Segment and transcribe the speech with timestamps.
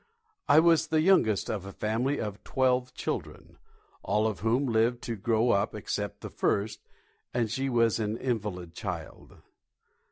[0.49, 3.59] I was the youngest of a family of twelve children,
[4.01, 6.79] all of whom lived to grow up except the first,
[7.35, 9.37] and she was an invalid child.